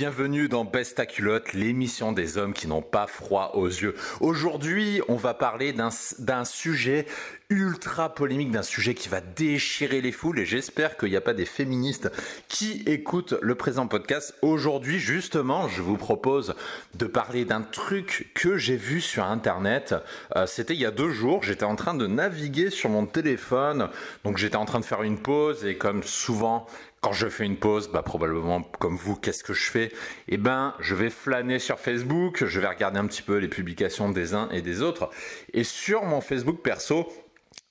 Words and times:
Bienvenue 0.00 0.48
dans 0.48 0.64
Best 0.64 0.98
à 0.98 1.04
culotte, 1.04 1.52
l'émission 1.52 2.12
des 2.12 2.38
hommes 2.38 2.54
qui 2.54 2.66
n'ont 2.66 2.80
pas 2.80 3.06
froid 3.06 3.50
aux 3.52 3.66
yeux. 3.66 3.94
Aujourd'hui, 4.20 5.02
on 5.08 5.16
va 5.16 5.34
parler 5.34 5.74
d'un 5.74 6.44
sujet 6.46 7.04
ultra 7.50 8.14
polémique, 8.14 8.50
d'un 8.50 8.62
sujet 8.62 8.94
qui 8.94 9.10
va 9.10 9.20
déchirer 9.20 10.00
les 10.00 10.12
foules 10.12 10.38
et 10.38 10.46
j'espère 10.46 10.96
qu'il 10.96 11.10
n'y 11.10 11.16
a 11.16 11.20
pas 11.20 11.34
des 11.34 11.44
féministes 11.44 12.10
qui 12.48 12.82
écoutent 12.86 13.34
le 13.42 13.54
présent 13.56 13.88
podcast. 13.88 14.34
Aujourd'hui, 14.40 14.98
justement, 15.00 15.68
je 15.68 15.82
vous 15.82 15.96
propose 15.98 16.54
de 16.94 17.06
parler 17.06 17.44
d'un 17.44 17.60
truc 17.60 18.30
que 18.34 18.56
j'ai 18.56 18.76
vu 18.76 19.02
sur 19.02 19.24
Internet. 19.24 19.94
Euh, 20.36 20.46
c'était 20.46 20.74
il 20.74 20.80
y 20.80 20.86
a 20.86 20.92
deux 20.92 21.10
jours, 21.10 21.42
j'étais 21.42 21.64
en 21.64 21.76
train 21.76 21.92
de 21.92 22.06
naviguer 22.06 22.70
sur 22.70 22.88
mon 22.88 23.04
téléphone, 23.04 23.90
donc 24.24 24.38
j'étais 24.38 24.56
en 24.56 24.64
train 24.64 24.80
de 24.80 24.84
faire 24.84 25.02
une 25.02 25.18
pause 25.18 25.66
et 25.66 25.76
comme 25.76 26.04
souvent 26.04 26.66
quand 27.00 27.12
je 27.12 27.28
fais 27.28 27.44
une 27.44 27.56
pause, 27.56 27.88
bah 27.88 28.02
probablement 28.02 28.62
comme 28.78 28.96
vous, 28.96 29.16
qu'est-ce 29.16 29.42
que 29.42 29.54
je 29.54 29.70
fais? 29.70 29.92
Eh 30.28 30.36
ben, 30.36 30.74
je 30.80 30.94
vais 30.94 31.10
flâner 31.10 31.58
sur 31.58 31.78
Facebook, 31.78 32.44
je 32.44 32.60
vais 32.60 32.68
regarder 32.68 32.98
un 32.98 33.06
petit 33.06 33.22
peu 33.22 33.38
les 33.38 33.48
publications 33.48 34.10
des 34.10 34.34
uns 34.34 34.48
et 34.50 34.60
des 34.60 34.82
autres. 34.82 35.10
Et 35.54 35.64
sur 35.64 36.04
mon 36.04 36.20
Facebook 36.20 36.62
perso, 36.62 37.10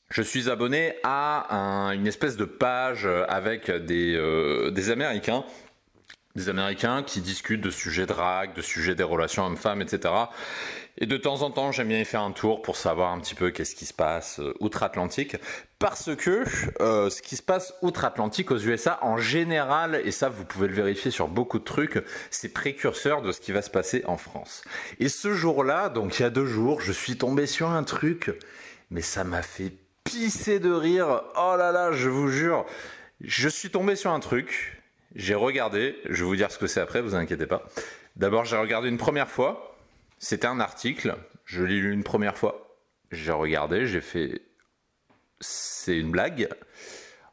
je 0.10 0.24
suis 0.24 0.50
abonné 0.50 0.96
à 1.04 1.92
une 1.94 2.08
espèce 2.08 2.38
de 2.38 2.46
page 2.46 3.08
avec 3.28 3.70
des, 3.70 4.16
euh, 4.16 4.72
des 4.72 4.90
Américains 4.90 5.46
des 6.36 6.50
Américains 6.50 7.04
qui 7.04 7.22
discutent 7.22 7.62
de 7.62 7.70
sujets 7.70 8.04
de 8.04 8.08
drague, 8.08 8.54
de 8.54 8.62
sujets 8.62 8.96
des 8.96 9.04
relations 9.04 9.46
hommes-femmes, 9.46 9.82
etc. 9.82 10.14
Et 10.98 11.06
de 11.06 11.18
temps 11.18 11.42
en 11.42 11.52
temps, 11.52 11.72
j'aime 11.72 11.88
bien 11.88 12.00
y 12.00 12.06
faire 12.06 12.22
un 12.22 12.32
tour 12.32 12.62
pour 12.62 12.76
savoir 12.76 13.12
un 13.12 13.20
petit 13.20 13.36
peu 13.36 13.52
qu'est-ce 13.52 13.76
qui 13.76 13.86
se 13.86 13.94
passe 13.94 14.40
euh, 14.40 14.54
outre-Atlantique. 14.60 15.38
Parce 15.80 16.14
que 16.14 16.44
euh, 16.82 17.10
ce 17.10 17.22
qui 17.22 17.38
se 17.38 17.42
passe 17.42 17.74
outre-Atlantique 17.82 18.52
aux 18.52 18.58
USA, 18.58 19.00
en 19.02 19.16
général, 19.16 20.02
et 20.04 20.12
ça 20.12 20.28
vous 20.28 20.44
pouvez 20.44 20.68
le 20.68 20.74
vérifier 20.74 21.10
sur 21.10 21.30
beaucoup 21.30 21.58
de 21.58 21.64
trucs, 21.64 22.04
c'est 22.30 22.50
précurseur 22.50 23.22
de 23.22 23.32
ce 23.32 23.40
qui 23.40 23.54
va 23.54 23.62
se 23.62 23.70
passer 23.70 24.04
en 24.06 24.18
France. 24.18 24.66
Et 25.00 25.08
ce 25.08 25.34
jour-là, 25.34 25.88
donc 25.88 26.20
il 26.20 26.24
y 26.24 26.26
a 26.26 26.30
deux 26.30 26.46
jours, 26.46 26.82
je 26.82 26.92
suis 26.92 27.18
tombé 27.18 27.46
sur 27.46 27.70
un 27.70 27.84
truc, 27.84 28.32
mais 28.92 29.02
ça 29.02 29.24
m'a 29.24 29.42
fait 29.42 29.72
pisser 30.04 30.60
de 30.60 30.72
rire. 30.72 31.24
Oh 31.38 31.56
là 31.58 31.72
là, 31.72 31.94
je 31.94 32.10
vous 32.10 32.28
jure. 32.28 32.66
Je 33.22 33.48
suis 33.48 33.70
tombé 33.70 33.96
sur 33.96 34.12
un 34.12 34.20
truc, 34.20 34.82
j'ai 35.16 35.36
regardé, 35.36 35.96
je 36.10 36.24
vais 36.24 36.28
vous 36.30 36.36
dire 36.36 36.52
ce 36.52 36.58
que 36.58 36.68
c'est 36.68 36.82
après, 36.82 37.02
vous 37.02 37.16
inquiétez 37.16 37.48
pas. 37.48 37.64
D'abord, 38.18 38.44
j'ai 38.44 38.58
regardé 38.58 38.90
une 38.90 38.98
première 38.98 39.30
fois, 39.30 39.78
c'était 40.18 40.48
un 40.48 40.60
article, 40.60 41.16
je 41.46 41.64
l'ai 41.64 41.80
lu 41.80 41.94
une 41.94 42.04
première 42.04 42.38
fois, 42.38 42.76
j'ai 43.12 43.32
regardé, 43.32 43.88
j'ai 43.88 44.02
fait 44.02 44.42
c'est 45.40 45.98
une 45.98 46.12
blague. 46.12 46.50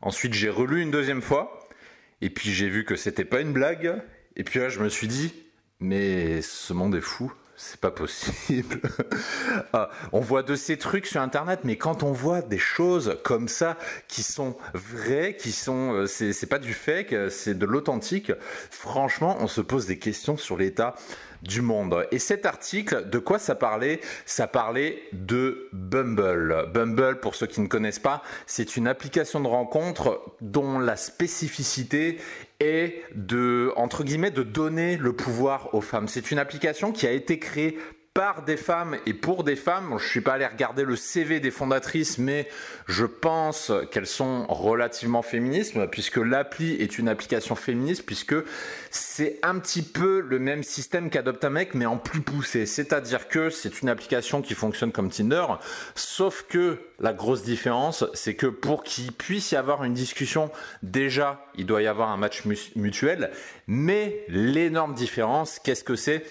Ensuite, 0.03 0.35
j'ai 0.35 0.51
relu 0.51 0.83
une 0.83 0.91
deuxième 0.91 1.23
fois, 1.23 1.69
et 2.21 2.31
puis 2.31 2.53
j'ai 2.53 2.69
vu 2.69 2.85
que 2.85 2.97
c'était 2.97 3.25
pas 3.25 3.41
une 3.41 3.53
blague, 3.53 4.03
et 4.37 4.45
puis 4.45 4.61
là, 4.61 4.69
je 4.69 4.81
me 4.81 4.89
suis 4.89 5.09
dit 5.09 5.33
mais 5.81 6.41
ce 6.43 6.73
monde 6.73 6.95
est 6.95 7.01
fou 7.03 7.33
c'est 7.57 7.81
pas 7.81 7.91
possible. 7.91 8.81
Ah, 9.73 9.91
on 10.13 10.21
voit 10.21 10.43
de 10.43 10.55
ces 10.55 10.77
trucs 10.77 11.07
sur 11.07 11.21
internet, 11.21 11.61
mais 11.65 11.77
quand 11.77 12.03
on 12.03 12.13
voit 12.13 12.43
des 12.43 12.59
choses 12.59 13.19
comme 13.25 13.49
ça 13.49 13.77
qui 14.07 14.23
sont 14.23 14.57
vraies, 14.75 15.37
qui 15.37 15.51
sont, 15.51 15.93
euh, 15.93 16.07
c'est 16.07 16.47
pas 16.47 16.59
du 16.59 16.75
fake, 16.75 17.15
c'est 17.31 17.59
de 17.59 17.67
l'authentique. 17.67 18.33
Franchement, 18.71 19.37
on 19.41 19.47
se 19.47 19.61
pose 19.61 19.87
des 19.87 19.99
questions 19.99 20.37
sur 20.37 20.57
l'état 20.57 20.95
du 21.43 21.63
monde. 21.63 22.07
Et 22.11 22.19
cet 22.19 22.47
article, 22.47 23.09
de 23.09 23.19
quoi 23.19 23.39
ça 23.39 23.55
parlait? 23.55 24.01
Ça 24.25 24.47
parlait 24.47 25.03
de 25.13 25.69
Bumble. 25.73 26.71
Bumble, 26.73 27.21
pour 27.21 27.35
ceux 27.35 27.47
qui 27.47 27.61
ne 27.61 27.67
connaissent 27.67 27.99
pas, 27.99 28.23
c'est 28.47 28.77
une 28.77 28.89
application 28.89 29.41
de 29.41 29.49
rencontre 29.49 30.23
dont 30.41 30.79
la 30.79 30.97
spécificité 30.97 32.19
est 32.61 33.03
de, 33.15 33.73
donner 34.43 34.97
le 34.97 35.13
pouvoir 35.13 35.75
aux 35.75 35.81
femmes. 35.81 36.09
C'est 36.09 36.31
une 36.31 36.39
application 36.39 36.93
qui 36.93 37.07
a 37.07 37.13
été 37.13 37.39
créée 37.39 37.79
par 38.17 38.45
des 38.45 38.57
femmes 38.57 38.97
et 39.05 39.13
pour 39.13 39.45
des 39.45 39.57
femmes. 39.57 39.89
Je 39.99 40.05
ne 40.05 40.09
suis 40.09 40.21
pas 40.23 40.33
allé 40.33 40.47
regarder 40.47 40.85
le 40.85 40.97
CV 40.97 41.39
des 41.39 41.51
fondatrices, 41.51 42.17
mais 42.17 42.49
je 42.87 43.05
pense 43.05 43.71
qu'elles 43.91 44.07
sont 44.07 44.47
relativement 44.47 45.21
féministes, 45.21 45.77
puisque 45.91 46.17
l'appli 46.17 46.73
est 46.77 46.97
une 46.97 47.11
application 47.11 47.57
féministe, 47.57 48.07
puisque 48.07 48.35
c'est 48.91 49.39
un 49.43 49.59
petit 49.59 49.83
peu 49.83 50.21
le 50.21 50.39
même 50.39 50.63
système 50.63 51.11
qu'Adopte 51.11 51.45
mec, 51.45 51.75
mais 51.75 51.85
en 51.85 51.99
plus 51.99 52.23
poussé. 52.23 52.65
C'est-à-dire 52.65 53.29
que 53.29 53.51
c'est 53.51 53.83
une 53.83 53.91
application 53.91 54.41
qui 54.41 54.55
fonctionne 54.55 54.93
comme 54.93 55.11
Tinder, 55.11 55.45
sauf 55.95 56.47
que 56.49 56.79
la 56.99 57.13
grosse 57.13 57.43
différence, 57.43 58.07
c'est 58.15 58.35
que 58.35 58.47
pour 58.47 58.83
qu'il 58.83 59.13
puisse 59.13 59.53
y 59.53 59.57
avoir 59.57 59.85
une 59.85 59.93
discussion, 59.93 60.51
déjà, 60.83 61.45
il 61.55 61.67
doit 61.67 61.83
y 61.83 61.87
avoir 61.87 62.09
un 62.09 62.17
match 62.17 62.45
mutuel, 62.77 63.31
mais 63.67 64.25
l'énorme 64.29 64.95
différence, 64.95 65.59
qu'est-ce 65.59 65.85
que 65.85 65.97
c'est? 65.97 66.25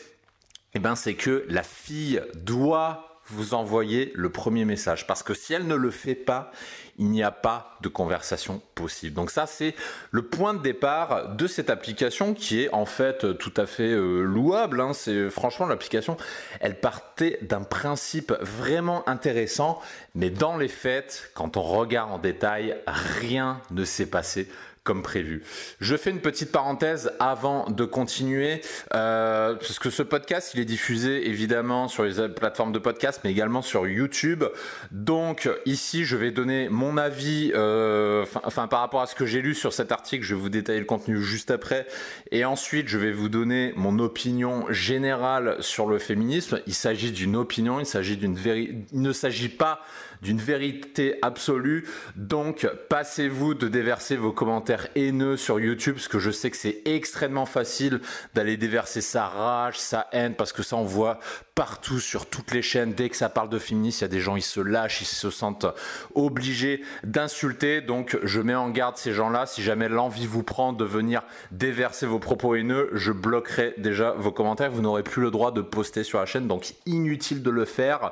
Eh 0.75 0.79
ben, 0.79 0.95
c'est 0.95 1.15
que 1.15 1.45
la 1.49 1.63
fille 1.63 2.21
doit 2.35 3.15
vous 3.27 3.53
envoyer 3.53 4.11
le 4.13 4.29
premier 4.29 4.65
message. 4.65 5.07
Parce 5.07 5.23
que 5.23 5.33
si 5.33 5.53
elle 5.53 5.65
ne 5.67 5.75
le 5.75 5.89
fait 5.89 6.15
pas, 6.15 6.51
il 6.97 7.09
n'y 7.09 7.23
a 7.23 7.31
pas 7.31 7.77
de 7.81 7.89
conversation 7.89 8.61
possible. 8.75 9.15
Donc 9.15 9.31
ça, 9.31 9.47
c'est 9.47 9.73
le 10.11 10.21
point 10.21 10.53
de 10.53 10.61
départ 10.61 11.35
de 11.35 11.47
cette 11.47 11.69
application 11.69 12.33
qui 12.33 12.61
est 12.61 12.73
en 12.73 12.85
fait 12.85 13.37
tout 13.37 13.53
à 13.57 13.65
fait 13.65 13.91
euh, 13.91 14.21
louable. 14.21 14.79
Hein. 14.79 14.91
Franchement 15.29 15.65
l'application, 15.65 16.17
elle 16.59 16.79
partait 16.79 17.39
d'un 17.41 17.63
principe 17.63 18.33
vraiment 18.41 19.07
intéressant, 19.09 19.81
mais 20.13 20.29
dans 20.29 20.57
les 20.57 20.67
faits, 20.67 21.31
quand 21.33 21.57
on 21.57 21.63
regarde 21.63 22.11
en 22.11 22.19
détail, 22.19 22.77
rien 22.85 23.61
ne 23.71 23.83
s'est 23.85 24.05
passé 24.05 24.47
comme 24.85 25.01
prévu. 25.01 25.41
Je 25.81 25.97
fais 25.97 26.11
une 26.11 26.21
petite 26.21 26.51
parenthèse 26.51 27.11
avant 27.19 27.69
de 27.69 27.85
continuer, 27.85 28.61
euh, 28.93 29.55
parce 29.55 29.79
que 29.79 29.89
ce 29.89 30.03
podcast, 30.03 30.51
il 30.53 30.59
est 30.61 30.65
diffusé 30.65 31.27
évidemment 31.27 31.87
sur 31.87 32.03
les 32.03 32.29
plateformes 32.29 32.71
de 32.71 32.77
podcast, 32.77 33.21
mais 33.23 33.31
également 33.31 33.63
sur 33.63 33.87
YouTube. 33.87 34.43
Donc 34.91 35.49
ici, 35.65 36.05
je 36.05 36.15
vais 36.15 36.29
donner 36.29 36.69
mon 36.69 36.97
avis, 36.97 37.51
euh, 37.55 38.25
enfin 38.43 38.67
par 38.67 38.79
rapport 38.79 39.01
à 39.01 39.07
ce 39.07 39.15
que 39.15 39.25
j'ai 39.25 39.41
lu 39.41 39.55
sur 39.55 39.73
cet 39.73 39.91
article, 39.91 40.23
je 40.23 40.35
vais 40.35 40.41
vous 40.41 40.49
détailler 40.49 40.79
le 40.79 40.85
contenu 40.85 41.19
juste 41.19 41.49
après, 41.49 41.87
et 42.31 42.45
ensuite 42.45 42.87
je 42.87 42.99
vais 42.99 43.11
vous 43.11 43.27
donner 43.27 43.73
mon 43.75 43.97
opinion 43.97 44.65
générale 44.69 45.57
sur 45.61 45.87
le 45.87 45.97
féminisme. 45.97 46.61
Il 46.67 46.75
s'agit 46.75 47.11
d'une 47.11 47.35
opinion, 47.35 47.79
il 47.79 47.87
s'agit 47.87 48.17
d'une 48.17 48.35
vérité, 48.35 48.85
il 48.93 49.01
ne 49.01 49.11
s'agit 49.13 49.49
pas 49.49 49.81
d'une 50.21 50.39
vérité 50.39 51.17
absolue. 51.21 51.85
Donc, 52.15 52.67
passez-vous 52.89 53.53
de 53.53 53.67
déverser 53.67 54.15
vos 54.15 54.31
commentaires 54.31 54.74
haineux 54.95 55.37
sur 55.37 55.59
YouTube, 55.59 55.95
parce 55.95 56.07
que 56.07 56.19
je 56.19 56.31
sais 56.31 56.51
que 56.51 56.57
c'est 56.57 56.81
extrêmement 56.85 57.45
facile 57.45 58.01
d'aller 58.33 58.57
déverser 58.57 59.01
sa 59.01 59.27
rage, 59.27 59.79
sa 59.79 60.07
haine, 60.11 60.35
parce 60.35 60.53
que 60.53 60.63
ça 60.63 60.75
on 60.75 60.83
voit 60.83 61.19
partout 61.55 62.01
sur 62.01 62.25
toutes 62.25 62.51
les 62.51 62.61
chaînes. 62.61 62.93
Dès 62.93 63.09
que 63.09 63.15
ça 63.15 63.29
parle 63.29 63.49
de 63.49 63.57
féministes, 63.57 64.01
il 64.01 64.03
y 64.03 64.05
a 64.05 64.09
des 64.09 64.19
gens, 64.19 64.35
ils 64.35 64.41
se 64.41 64.59
lâchent, 64.59 65.01
ils 65.01 65.05
se 65.05 65.29
sentent 65.29 65.65
obligés 66.13 66.83
d'insulter. 67.03 67.79
Donc, 67.79 68.17
je 68.23 68.41
mets 68.41 68.55
en 68.55 68.69
garde 68.69 68.97
ces 68.97 69.13
gens-là. 69.13 69.45
Si 69.45 69.63
jamais 69.63 69.87
l'envie 69.87 70.27
vous 70.27 70.43
prend 70.43 70.73
de 70.73 70.83
venir 70.83 71.23
déverser 71.51 72.05
vos 72.05 72.19
propos 72.19 72.55
haineux, 72.55 72.89
je 72.93 73.13
bloquerai 73.13 73.73
déjà 73.77 74.11
vos 74.11 74.33
commentaires. 74.33 74.69
Vous 74.69 74.81
n'aurez 74.81 75.03
plus 75.03 75.21
le 75.21 75.31
droit 75.31 75.51
de 75.51 75.61
poster 75.61 76.03
sur 76.03 76.19
la 76.19 76.25
chaîne. 76.25 76.47
Donc, 76.47 76.73
inutile 76.85 77.41
de 77.41 77.49
le 77.49 77.63
faire. 77.63 78.11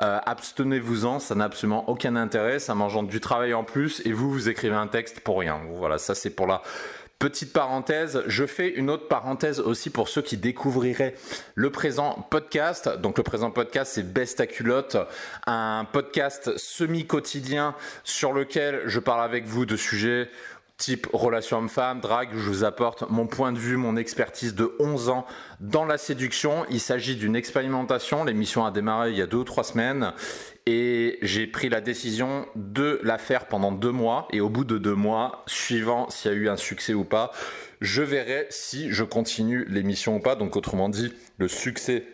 Euh, 0.00 0.20
abstenez-vous-en. 0.24 1.18
Ça 1.18 1.34
n'a 1.34 1.44
absolument 1.44 1.88
aucun 1.90 2.14
intérêt. 2.14 2.60
Ça 2.60 2.76
m'engendre 2.76 3.08
du 3.08 3.20
travail 3.20 3.54
en 3.54 3.64
plus. 3.64 4.02
Et 4.04 4.12
vous, 4.12 4.30
vous 4.30 4.48
écrivez 4.48 4.76
un 4.76 4.86
texte 4.86 5.18
pour 5.18 5.40
rien. 5.40 5.60
Voilà, 5.72 5.98
ça 6.04 6.14
c'est 6.14 6.30
pour 6.30 6.46
la 6.46 6.62
Petite 7.20 7.52
parenthèse, 7.52 8.22
je 8.26 8.44
fais 8.44 8.68
une 8.68 8.90
autre 8.90 9.08
parenthèse 9.08 9.60
aussi 9.60 9.88
pour 9.88 10.08
ceux 10.08 10.20
qui 10.20 10.36
découvriraient 10.36 11.14
le 11.54 11.70
présent 11.70 12.26
podcast. 12.28 12.88
Donc 12.98 13.16
le 13.16 13.24
présent 13.24 13.50
podcast, 13.50 13.92
c'est 13.94 14.12
Best 14.12 14.46
culotte, 14.48 14.98
un 15.46 15.86
podcast 15.90 16.58
semi-quotidien 16.58 17.76
sur 18.02 18.32
lequel 18.32 18.82
je 18.86 18.98
parle 18.98 19.22
avec 19.22 19.46
vous 19.46 19.64
de 19.64 19.76
sujets 19.76 20.28
type 20.76 21.06
relation 21.12 21.58
homme-femme, 21.58 22.00
drague, 22.00 22.30
je 22.32 22.48
vous 22.48 22.64
apporte 22.64 23.08
mon 23.08 23.26
point 23.26 23.52
de 23.52 23.58
vue, 23.58 23.76
mon 23.76 23.96
expertise 23.96 24.54
de 24.54 24.74
11 24.80 25.08
ans 25.08 25.26
dans 25.60 25.84
la 25.84 25.98
séduction. 25.98 26.66
Il 26.70 26.80
s'agit 26.80 27.16
d'une 27.16 27.36
expérimentation, 27.36 28.24
l'émission 28.24 28.64
a 28.64 28.70
démarré 28.70 29.10
il 29.10 29.16
y 29.16 29.22
a 29.22 29.26
deux 29.26 29.38
ou 29.38 29.44
trois 29.44 29.64
semaines 29.64 30.12
et 30.66 31.18
j'ai 31.22 31.46
pris 31.46 31.68
la 31.68 31.80
décision 31.80 32.46
de 32.56 33.00
la 33.02 33.18
faire 33.18 33.46
pendant 33.46 33.70
deux 33.70 33.92
mois 33.92 34.26
et 34.32 34.40
au 34.40 34.48
bout 34.48 34.64
de 34.64 34.78
deux 34.78 34.94
mois, 34.94 35.44
suivant 35.46 36.08
s'il 36.10 36.30
y 36.32 36.34
a 36.34 36.36
eu 36.36 36.48
un 36.48 36.56
succès 36.56 36.94
ou 36.94 37.04
pas, 37.04 37.30
je 37.80 38.02
verrai 38.02 38.46
si 38.50 38.90
je 38.90 39.04
continue 39.04 39.66
l'émission 39.68 40.16
ou 40.16 40.20
pas. 40.20 40.34
Donc 40.34 40.56
autrement 40.56 40.88
dit, 40.88 41.12
le 41.38 41.48
succès 41.48 42.04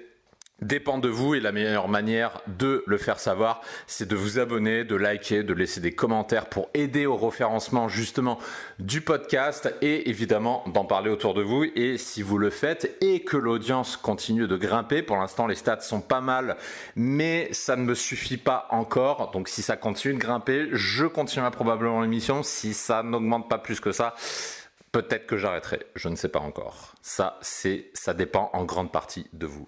dépend 0.62 0.98
de 0.98 1.08
vous 1.08 1.34
et 1.34 1.40
la 1.40 1.52
meilleure 1.52 1.88
manière 1.88 2.40
de 2.46 2.82
le 2.86 2.98
faire 2.98 3.18
savoir, 3.18 3.60
c'est 3.86 4.08
de 4.08 4.16
vous 4.16 4.38
abonner, 4.38 4.84
de 4.84 4.94
liker, 4.94 5.42
de 5.42 5.54
laisser 5.54 5.80
des 5.80 5.92
commentaires 5.92 6.46
pour 6.46 6.68
aider 6.74 7.06
au 7.06 7.16
référencement 7.16 7.88
justement 7.88 8.38
du 8.78 9.00
podcast 9.00 9.74
et 9.82 10.08
évidemment 10.10 10.64
d'en 10.72 10.84
parler 10.84 11.10
autour 11.10 11.34
de 11.34 11.42
vous. 11.42 11.64
Et 11.76 11.98
si 11.98 12.22
vous 12.22 12.38
le 12.38 12.50
faites 12.50 12.96
et 13.00 13.20
que 13.20 13.36
l'audience 13.36 13.96
continue 13.96 14.46
de 14.46 14.56
grimper, 14.56 15.02
pour 15.02 15.16
l'instant 15.16 15.46
les 15.46 15.54
stats 15.54 15.80
sont 15.80 16.00
pas 16.00 16.20
mal, 16.20 16.56
mais 16.96 17.48
ça 17.52 17.76
ne 17.76 17.82
me 17.82 17.94
suffit 17.94 18.36
pas 18.36 18.66
encore. 18.70 19.30
Donc 19.30 19.48
si 19.48 19.62
ça 19.62 19.76
continue 19.76 20.14
de 20.14 20.18
grimper, 20.18 20.68
je 20.72 21.06
continuerai 21.06 21.50
probablement 21.50 22.00
l'émission. 22.00 22.42
Si 22.42 22.74
ça 22.74 23.02
n'augmente 23.02 23.48
pas 23.48 23.58
plus 23.58 23.80
que 23.80 23.92
ça, 23.92 24.14
Peut-être 24.92 25.26
que 25.26 25.36
j'arrêterai, 25.36 25.86
je 25.94 26.08
ne 26.08 26.16
sais 26.16 26.28
pas 26.28 26.40
encore. 26.40 26.89
Ça, 27.02 27.38
c'est, 27.41 27.87
ça 27.94 28.12
dépend 28.12 28.50
en 28.52 28.64
grande 28.64 28.93
partie 28.93 29.26
de 29.32 29.47
vous. 29.47 29.67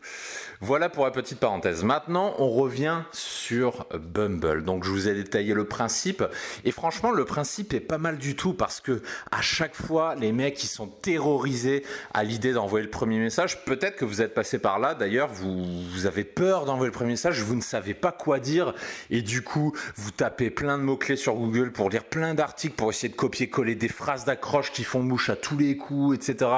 Voilà 0.60 0.88
pour 0.88 1.04
la 1.04 1.10
petite 1.10 1.38
parenthèse. 1.38 1.84
Maintenant, 1.84 2.34
on 2.38 2.50
revient 2.50 3.02
sur 3.12 3.86
Bumble. 3.94 4.64
Donc, 4.64 4.84
je 4.84 4.90
vous 4.90 5.08
ai 5.08 5.14
détaillé 5.14 5.54
le 5.54 5.64
principe. 5.64 6.24
Et 6.64 6.72
franchement, 6.72 7.10
le 7.10 7.24
principe 7.24 7.72
est 7.72 7.80
pas 7.80 7.98
mal 7.98 8.18
du 8.18 8.36
tout 8.36 8.52
parce 8.52 8.80
que 8.80 9.02
à 9.30 9.40
chaque 9.40 9.74
fois, 9.74 10.14
les 10.14 10.32
mecs, 10.32 10.62
ils 10.62 10.68
sont 10.68 10.88
terrorisés 10.88 11.84
à 12.12 12.24
l'idée 12.24 12.52
d'envoyer 12.52 12.84
le 12.84 12.90
premier 12.90 13.18
message. 13.18 13.64
Peut-être 13.64 13.96
que 13.96 14.04
vous 14.04 14.20
êtes 14.20 14.34
passé 14.34 14.58
par 14.58 14.78
là. 14.78 14.94
D'ailleurs, 14.94 15.28
vous, 15.28 15.64
vous 15.90 16.06
avez 16.06 16.24
peur 16.24 16.64
d'envoyer 16.64 16.88
le 16.88 16.92
premier 16.92 17.12
message. 17.12 17.40
Vous 17.40 17.56
ne 17.56 17.62
savez 17.62 17.94
pas 17.94 18.12
quoi 18.12 18.40
dire. 18.40 18.74
Et 19.10 19.22
du 19.22 19.42
coup, 19.42 19.72
vous 19.96 20.10
tapez 20.10 20.50
plein 20.50 20.78
de 20.78 20.82
mots-clés 20.82 21.16
sur 21.16 21.34
Google 21.34 21.72
pour 21.72 21.88
lire 21.88 22.04
plein 22.04 22.34
d'articles 22.34 22.74
pour 22.74 22.90
essayer 22.90 23.08
de 23.08 23.16
copier-coller 23.16 23.74
des 23.74 23.88
phrases 23.88 24.24
d'accroche 24.24 24.72
qui 24.72 24.84
font 24.84 25.02
à 25.28 25.36
tous 25.36 25.58
les 25.58 25.76
coups, 25.76 26.16
etc. 26.16 26.50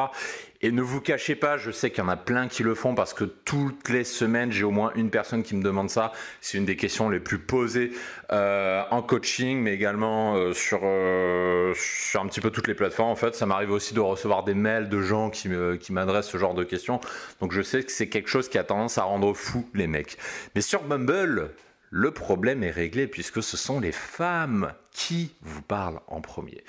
Et 0.65 0.73
ne 0.73 0.81
vous 0.81 1.03
cachez 1.03 1.35
pas, 1.35 1.59
je 1.59 1.71
sais 1.71 1.91
qu'il 1.91 2.03
y 2.03 2.07
en 2.07 2.09
a 2.09 2.17
plein 2.17 2.49
qui 2.49 2.63
le 2.63 2.75
font 2.75 2.95
parce 2.95 3.13
que 3.13 3.25
toutes 3.25 3.91
les 3.91 4.03
semaines, 4.03 4.51
j'ai 4.51 4.65
au 4.65 4.71
moins 4.71 4.93
une 4.95 5.11
personne 5.11 5.43
qui 5.43 5.55
me 5.55 5.63
demande 5.63 5.91
ça. 5.91 6.11
C'est 6.41 6.57
une 6.57 6.65
des 6.65 6.77
questions 6.77 7.11
les 7.11 7.21
plus 7.21 7.39
posées 7.39 7.93
euh, 8.33 8.83
en 8.91 9.03
coaching, 9.03 9.61
mais 9.61 9.75
également 9.75 10.37
euh, 10.37 10.55
sur, 10.55 10.81
euh, 10.85 11.75
sur 11.77 12.23
un 12.23 12.27
petit 12.29 12.41
peu 12.41 12.49
toutes 12.49 12.67
les 12.67 12.73
plateformes. 12.73 13.11
En 13.11 13.15
fait, 13.15 13.35
ça 13.35 13.45
m'arrive 13.45 13.73
aussi 13.73 13.93
de 13.93 14.01
recevoir 14.01 14.43
des 14.43 14.55
mails 14.55 14.89
de 14.89 15.03
gens 15.03 15.29
qui, 15.29 15.51
qui 15.81 15.93
m'adressent 15.93 16.31
ce 16.31 16.39
genre 16.39 16.55
de 16.55 16.65
questions. 16.65 16.99
Donc 17.43 17.53
je 17.53 17.61
sais 17.61 17.83
que 17.83 17.93
c'est 17.93 18.09
quelque 18.09 18.31
chose 18.31 18.49
qui 18.49 18.57
a 18.57 18.65
tendance 18.65 18.97
à 18.97 19.03
rendre 19.03 19.35
fou 19.35 19.69
les 19.75 19.87
mecs. 19.87 20.17
Mais 20.55 20.63
sur 20.63 20.83
Bumble, 20.85 21.51
le 21.91 22.11
problème 22.11 22.63
est 22.63 22.71
réglé 22.71 23.07
puisque 23.07 23.43
ce 23.43 23.59
sont 23.59 23.81
les 23.81 23.93
femmes 23.93 24.73
qui 24.93 25.35
vous 25.43 25.61
parlent 25.61 26.01
en 26.07 26.23
premier. 26.23 26.65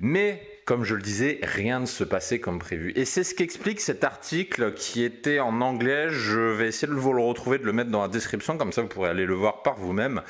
Mais 0.00 0.40
comme 0.64 0.84
je 0.84 0.94
le 0.94 1.02
disais, 1.02 1.40
rien 1.42 1.80
ne 1.80 1.86
se 1.86 2.04
passait 2.04 2.38
comme 2.38 2.58
prévu. 2.58 2.92
Et 2.94 3.04
c'est 3.04 3.24
ce 3.24 3.34
qu'explique 3.34 3.80
cet 3.80 4.04
article 4.04 4.74
qui 4.74 5.02
était 5.02 5.40
en 5.40 5.60
anglais. 5.60 6.08
Je 6.10 6.38
vais 6.38 6.68
essayer 6.68 6.86
de 6.86 6.92
vous 6.92 7.12
le 7.12 7.22
retrouver, 7.22 7.58
de 7.58 7.64
le 7.64 7.72
mettre 7.72 7.90
dans 7.90 8.02
la 8.02 8.08
description, 8.08 8.58
comme 8.58 8.72
ça 8.72 8.82
vous 8.82 8.88
pourrez 8.88 9.08
aller 9.08 9.26
le 9.26 9.34
voir 9.34 9.62
par 9.62 9.76
vous-même. 9.76 10.22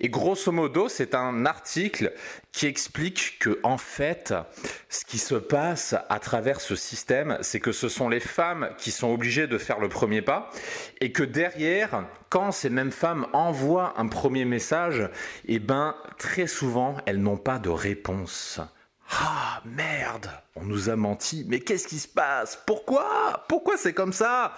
Et 0.00 0.08
grosso 0.08 0.52
modo, 0.52 0.88
c'est 0.88 1.14
un 1.14 1.46
article 1.46 2.12
qui 2.52 2.66
explique 2.66 3.38
que, 3.38 3.58
en 3.62 3.78
fait, 3.78 4.34
ce 4.88 5.04
qui 5.04 5.18
se 5.18 5.36
passe 5.36 5.94
à 6.08 6.18
travers 6.18 6.60
ce 6.60 6.76
système, 6.76 7.38
c'est 7.40 7.60
que 7.60 7.72
ce 7.72 7.88
sont 7.88 8.08
les 8.08 8.20
femmes 8.20 8.70
qui 8.78 8.90
sont 8.90 9.12
obligées 9.12 9.46
de 9.46 9.58
faire 9.58 9.80
le 9.80 9.88
premier 9.88 10.22
pas 10.22 10.50
et 11.00 11.12
que 11.12 11.22
derrière, 11.22 12.04
quand 12.28 12.52
ces 12.52 12.68
mêmes 12.68 12.92
femmes 12.92 13.26
envoient 13.32 13.94
un 13.96 14.08
premier 14.08 14.44
message, 14.44 15.08
eh 15.46 15.60
ben, 15.60 15.94
très 16.18 16.46
souvent, 16.46 16.96
elles 17.06 17.22
n'ont 17.22 17.38
pas 17.38 17.58
de 17.58 17.70
réponse. 17.70 18.60
Ah 19.10 19.62
merde, 19.64 20.30
on 20.54 20.64
nous 20.64 20.90
a 20.90 20.96
menti. 20.96 21.44
Mais 21.48 21.60
qu'est-ce 21.60 21.88
qui 21.88 21.98
se 21.98 22.08
passe? 22.08 22.62
Pourquoi? 22.66 23.44
Pourquoi 23.48 23.78
c'est 23.78 23.94
comme 23.94 24.12
ça? 24.12 24.54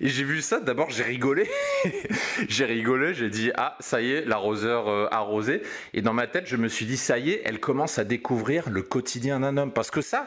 Et 0.00 0.08
j'ai 0.08 0.24
vu 0.24 0.42
ça, 0.42 0.58
d'abord 0.58 0.90
j'ai 0.90 1.04
rigolé. 1.04 1.48
j'ai 2.48 2.64
rigolé, 2.64 3.14
j'ai 3.14 3.30
dit 3.30 3.52
ah 3.56 3.76
ça 3.78 4.02
y 4.02 4.10
est, 4.10 4.24
l'arroseur 4.24 4.88
euh, 4.88 5.06
arrosé. 5.12 5.62
Et 5.94 6.02
dans 6.02 6.12
ma 6.12 6.26
tête, 6.26 6.46
je 6.46 6.56
me 6.56 6.66
suis 6.66 6.84
dit 6.84 6.96
ça 6.96 7.18
y 7.18 7.30
est, 7.30 7.42
elle 7.44 7.60
commence 7.60 7.98
à 7.98 8.04
découvrir 8.04 8.70
le 8.70 8.82
quotidien 8.82 9.40
d'un 9.40 9.56
homme. 9.56 9.72
Parce 9.72 9.92
que 9.92 10.00
ça, 10.00 10.26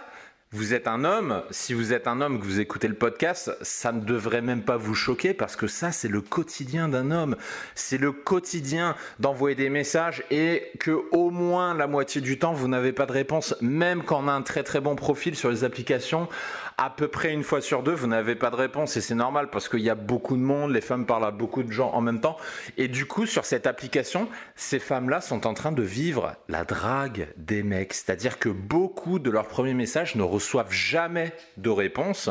vous 0.51 0.73
êtes 0.73 0.87
un 0.87 1.03
homme, 1.03 1.43
si 1.49 1.73
vous 1.73 1.91
êtes 1.91 2.07
un 2.07 2.21
homme 2.21 2.39
que 2.39 2.45
vous 2.45 2.59
écoutez 2.59 2.87
le 2.87 2.93
podcast, 2.93 3.51
ça 3.61 3.91
ne 3.91 3.99
devrait 3.99 4.41
même 4.41 4.61
pas 4.61 4.77
vous 4.77 4.95
choquer 4.95 5.33
parce 5.33 5.55
que 5.55 5.67
ça, 5.67 5.91
c'est 5.91 6.07
le 6.07 6.21
quotidien 6.21 6.87
d'un 6.87 7.11
homme. 7.11 7.35
C'est 7.73 7.97
le 7.97 8.11
quotidien 8.11 8.95
d'envoyer 9.19 9.55
des 9.55 9.69
messages 9.69 10.23
et 10.31 10.71
que 10.79 11.03
au 11.11 11.29
moins 11.29 11.73
la 11.73 11.87
moitié 11.87 12.21
du 12.21 12.39
temps, 12.39 12.53
vous 12.53 12.67
n'avez 12.67 12.93
pas 12.93 13.05
de 13.05 13.11
réponse, 13.11 13.55
même 13.59 14.03
quand 14.03 14.23
on 14.23 14.27
a 14.27 14.31
un 14.31 14.43
très 14.43 14.63
très 14.63 14.79
bon 14.79 14.95
profil 14.95 15.35
sur 15.35 15.49
les 15.49 15.63
applications 15.63 16.29
à 16.77 16.89
peu 16.89 17.07
près 17.07 17.31
une 17.31 17.43
fois 17.43 17.61
sur 17.61 17.83
deux, 17.83 17.93
vous 17.93 18.07
n'avez 18.07 18.35
pas 18.35 18.49
de 18.49 18.55
réponse 18.55 18.97
et 18.97 19.01
c'est 19.01 19.15
normal 19.15 19.49
parce 19.49 19.69
qu'il 19.69 19.79
y 19.79 19.89
a 19.89 19.95
beaucoup 19.95 20.35
de 20.35 20.41
monde, 20.41 20.71
les 20.71 20.81
femmes 20.81 21.05
parlent 21.05 21.25
à 21.25 21.31
beaucoup 21.31 21.63
de 21.63 21.71
gens 21.71 21.91
en 21.91 22.01
même 22.01 22.19
temps. 22.19 22.37
Et 22.77 22.87
du 22.87 23.05
coup, 23.05 23.25
sur 23.25 23.45
cette 23.45 23.67
application, 23.67 24.27
ces 24.55 24.79
femmes-là 24.79 25.21
sont 25.21 25.47
en 25.47 25.53
train 25.53 25.71
de 25.71 25.83
vivre 25.83 26.35
la 26.49 26.65
drague 26.65 27.27
des 27.37 27.63
mecs. 27.63 27.93
C'est-à-dire 27.93 28.39
que 28.39 28.49
beaucoup 28.49 29.19
de 29.19 29.29
leurs 29.29 29.47
premiers 29.47 29.73
messages 29.73 30.15
ne 30.15 30.23
reçoivent 30.23 30.71
jamais 30.71 31.31
de 31.57 31.69
réponse 31.69 32.29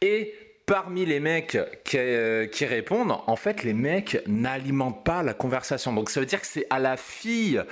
et 0.00 0.34
parmi 0.68 1.06
les 1.06 1.18
mecs 1.18 1.58
euh, 1.94 2.46
qui, 2.46 2.64
répondent, 2.66 3.16
en 3.26 3.36
fait, 3.36 3.64
les 3.64 3.72
mecs 3.72 4.22
n'alimentent 4.26 5.02
pas 5.02 5.22
la 5.22 5.32
conversation. 5.32 5.94
Donc 5.94 6.10
ça 6.10 6.20
veut 6.20 6.26
dire 6.26 6.42
que 6.42 6.46
c'est 6.46 6.66
à 6.68 6.78
la 6.78 6.98
fille 6.98 7.62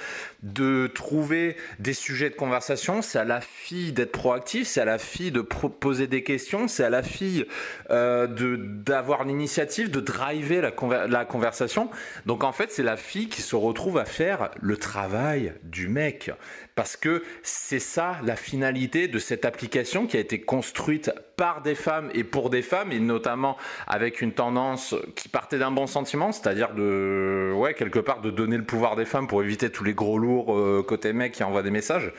de 0.46 0.86
trouver 0.86 1.56
des 1.78 1.92
sujets 1.92 2.30
de 2.30 2.34
conversation, 2.34 3.02
c'est 3.02 3.18
à 3.18 3.24
la 3.24 3.40
fille 3.40 3.92
d'être 3.92 4.12
proactive, 4.12 4.64
c'est 4.64 4.80
à 4.80 4.84
la 4.84 4.98
fille 4.98 5.32
de 5.32 5.40
poser 5.40 6.06
des 6.06 6.22
questions, 6.22 6.68
c'est 6.68 6.84
à 6.84 6.90
la 6.90 7.02
fille 7.02 7.46
euh, 7.90 8.28
d'avoir 8.28 9.24
l'initiative 9.24 9.90
de 9.90 10.00
driver 10.00 10.60
la, 10.60 11.06
la 11.06 11.24
conversation. 11.24 11.90
Donc 12.26 12.44
en 12.44 12.52
fait, 12.52 12.70
c'est 12.70 12.84
la 12.84 12.96
fille 12.96 13.28
qui 13.28 13.42
se 13.42 13.56
retrouve 13.56 13.98
à 13.98 14.04
faire 14.04 14.50
le 14.60 14.76
travail 14.76 15.52
du 15.64 15.88
mec. 15.88 16.30
Parce 16.76 16.96
que 16.96 17.24
c'est 17.42 17.78
ça 17.78 18.16
la 18.22 18.36
finalité 18.36 19.08
de 19.08 19.18
cette 19.18 19.46
application 19.46 20.06
qui 20.06 20.18
a 20.18 20.20
été 20.20 20.42
construite 20.42 21.10
par 21.36 21.62
des 21.62 21.74
femmes 21.74 22.10
et 22.14 22.22
pour 22.22 22.50
des 22.50 22.62
femmes, 22.62 22.92
et 22.92 22.98
notamment 22.98 23.56
avec 23.86 24.20
une 24.20 24.32
tendance 24.32 24.94
qui 25.14 25.28
partait 25.28 25.58
d'un 25.58 25.70
bon 25.70 25.86
sentiment, 25.86 26.32
c'est-à-dire 26.32 26.74
de, 26.74 27.52
ouais, 27.54 27.74
quelque 27.74 27.98
part 27.98 28.20
de 28.20 28.30
donner 28.30 28.56
le 28.56 28.64
pouvoir 28.64 28.94
des 28.94 29.04
femmes 29.06 29.26
pour 29.26 29.42
éviter 29.42 29.70
tous 29.70 29.84
les 29.84 29.94
gros 29.94 30.18
lourds 30.18 30.35
euh, 30.48 30.82
côté 30.82 31.12
mecs 31.12 31.32
qui 31.32 31.42
envoient 31.42 31.62
des 31.62 31.70
messages. 31.70 32.12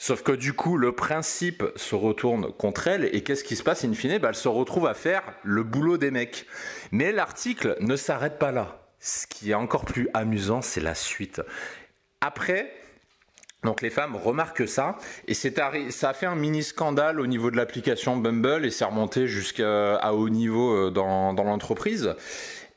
Sauf 0.00 0.22
que 0.22 0.32
du 0.32 0.52
coup, 0.52 0.76
le 0.76 0.92
principe 0.92 1.64
se 1.74 1.96
retourne 1.96 2.52
contre 2.52 2.86
elle 2.86 3.08
et 3.12 3.22
qu'est-ce 3.22 3.42
qui 3.42 3.56
se 3.56 3.64
passe 3.64 3.84
in 3.84 3.94
fine? 3.94 4.18
Bah, 4.18 4.28
Elle 4.28 4.36
se 4.36 4.48
retrouve 4.48 4.86
à 4.86 4.94
faire 4.94 5.22
le 5.42 5.64
boulot 5.64 5.98
des 5.98 6.12
mecs. 6.12 6.46
Mais 6.92 7.10
l'article 7.10 7.76
ne 7.80 7.96
s'arrête 7.96 8.38
pas 8.38 8.52
là. 8.52 8.80
Ce 9.00 9.26
qui 9.26 9.50
est 9.50 9.54
encore 9.54 9.84
plus 9.84 10.08
amusant, 10.14 10.62
c'est 10.62 10.80
la 10.80 10.94
suite. 10.94 11.42
Après, 12.20 12.72
donc 13.64 13.82
les 13.82 13.90
femmes 13.90 14.14
remarquent 14.14 14.68
ça 14.68 14.96
et 15.26 15.34
ça 15.34 16.08
a 16.08 16.14
fait 16.14 16.26
un 16.26 16.36
mini 16.36 16.62
scandale 16.62 17.20
au 17.20 17.26
niveau 17.26 17.50
de 17.50 17.56
l'application 17.56 18.16
Bumble 18.16 18.64
et 18.64 18.70
c'est 18.70 18.84
remonté 18.84 19.26
jusqu'à 19.26 20.12
haut 20.12 20.28
niveau 20.28 20.74
euh, 20.74 20.90
dans, 20.90 21.32
l'entreprise. 21.32 22.14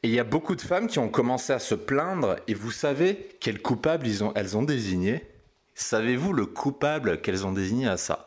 Et 0.04 0.08
il 0.08 0.14
y 0.14 0.20
a 0.20 0.24
beaucoup 0.24 0.56
de 0.56 0.62
femmes 0.62 0.88
qui 0.88 1.00
ont 1.00 1.10
commencé 1.10 1.54
à 1.54 1.60
se 1.60 1.76
plaindre 1.76 2.38
et 2.48 2.54
vous 2.54 2.72
savez 2.72 3.30
quel 3.40 3.62
coupable 3.62 4.08
elles 4.36 4.58
ont 4.58 4.64
désigné? 4.64 5.28
Savez-vous 5.76 6.34
le 6.34 6.46
coupable 6.46 7.22
qu'elles 7.22 7.46
ont 7.46 7.52
désigné 7.52 7.88
à 7.88 7.98
ça? 7.98 8.26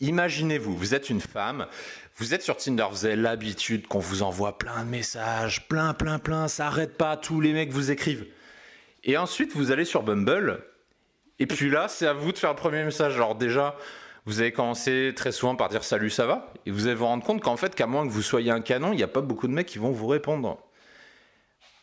Imaginez-vous, 0.00 0.76
vous 0.76 0.94
êtes 0.94 1.08
une 1.08 1.20
femme, 1.20 1.66
vous 2.16 2.34
êtes 2.34 2.42
sur 2.42 2.56
Tinder, 2.56 2.86
vous 2.90 3.06
avez 3.06 3.16
l'habitude 3.16 3.86
qu'on 3.86 3.98
vous 3.98 4.22
envoie 4.22 4.58
plein 4.58 4.84
de 4.84 4.90
messages, 4.90 5.66
plein, 5.68 5.94
plein, 5.94 6.18
plein, 6.18 6.48
ça 6.48 6.66
arrête 6.66 6.96
pas, 6.98 7.16
tous 7.16 7.40
les 7.40 7.52
mecs 7.52 7.72
vous 7.72 7.90
écrivent. 7.90 8.26
Et 9.04 9.16
ensuite, 9.16 9.54
vous 9.54 9.70
allez 9.70 9.84
sur 9.84 10.02
Bumble 10.02 10.62
et 11.38 11.46
puis 11.46 11.70
là, 11.70 11.88
c'est 11.88 12.06
à 12.06 12.12
vous 12.12 12.32
de 12.32 12.38
faire 12.38 12.50
le 12.50 12.56
premier 12.56 12.84
message. 12.84 13.16
Alors 13.16 13.34
déjà, 13.34 13.76
vous 14.24 14.40
avez 14.40 14.52
commencé 14.52 15.12
très 15.14 15.32
souvent 15.32 15.54
par 15.54 15.68
dire 15.68 15.84
salut, 15.84 16.10
ça 16.10 16.26
va? 16.26 16.52
Et 16.64 16.70
vous 16.70 16.86
allez 16.86 16.94
vous 16.94 17.04
rendre 17.04 17.24
compte 17.24 17.42
qu'en 17.42 17.56
fait, 17.56 17.74
qu'à 17.74 17.86
moins 17.86 18.06
que 18.06 18.12
vous 18.12 18.22
soyez 18.22 18.50
un 18.50 18.60
canon, 18.60 18.92
il 18.92 18.96
n'y 18.96 19.02
a 19.02 19.08
pas 19.08 19.20
beaucoup 19.20 19.46
de 19.46 19.52
mecs 19.52 19.66
qui 19.66 19.78
vont 19.78 19.90
vous 19.90 20.06
répondre. 20.06 20.58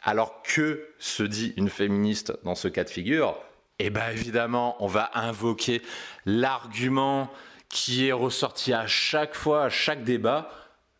Alors 0.04 0.42
que 0.44 0.86
se 1.00 1.24
dit 1.24 1.54
une 1.56 1.70
féministe 1.70 2.34
dans 2.44 2.56
ce 2.56 2.68
cas 2.68 2.84
de 2.84 2.90
figure 2.90 3.38
Eh 3.80 3.90
bien 3.90 4.10
évidemment, 4.10 4.76
on 4.84 4.88
va 4.88 5.10
invoquer 5.14 5.82
l'argument 6.26 7.32
qui 7.70 8.08
est 8.08 8.12
ressorti 8.12 8.74
à 8.74 8.86
chaque 8.86 9.34
fois, 9.34 9.64
à 9.64 9.70
chaque 9.70 10.04
débat, 10.04 10.50